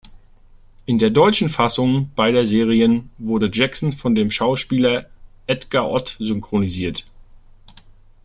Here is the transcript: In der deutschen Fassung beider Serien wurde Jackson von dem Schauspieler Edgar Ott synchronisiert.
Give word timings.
In 0.87 0.97
der 0.97 1.11
deutschen 1.11 1.47
Fassung 1.47 2.09
beider 2.15 2.47
Serien 2.47 3.11
wurde 3.19 3.51
Jackson 3.53 3.93
von 3.93 4.15
dem 4.15 4.31
Schauspieler 4.31 5.05
Edgar 5.45 5.91
Ott 5.91 6.15
synchronisiert. 6.17 7.05